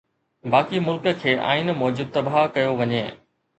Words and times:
باقي 0.53 0.79
ملڪ 0.85 1.05
کي 1.25 1.35
آئين 1.51 1.71
موجب 1.83 2.11
تباهه 2.19 2.49
ڪيو 2.59 2.75
وڃي 2.83 3.07